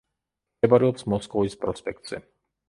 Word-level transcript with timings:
მდებარეობს 0.55 1.05
მოსკოვის 1.15 1.57
პროსპექტზე. 1.67 2.23